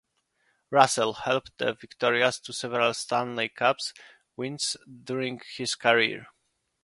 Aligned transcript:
Russel 0.71 1.13
helped 1.13 1.59
the 1.59 1.75
Victorias 1.75 2.39
to 2.39 2.51
several 2.53 2.91
Stanley 2.95 3.49
Cup 3.49 3.77
wins 4.35 4.75
during 5.03 5.39
his 5.57 5.75
career. 5.75 6.25